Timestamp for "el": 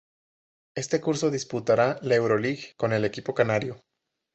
2.91-3.05